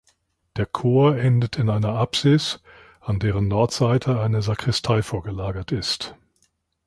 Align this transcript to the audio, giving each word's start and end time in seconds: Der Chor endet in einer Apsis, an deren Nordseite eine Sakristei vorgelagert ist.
Der 0.57 0.65
Chor 0.65 1.15
endet 1.17 1.57
in 1.59 1.69
einer 1.69 1.89
Apsis, 1.93 2.63
an 3.01 3.19
deren 3.19 3.47
Nordseite 3.47 4.19
eine 4.19 4.41
Sakristei 4.41 5.03
vorgelagert 5.03 5.71
ist. 5.71 6.15